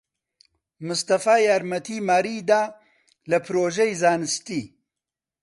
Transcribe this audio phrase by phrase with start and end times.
[0.87, 2.63] مستەفا یارمەتیی ماریی دا
[3.29, 4.63] لە پرۆژەی زانستی.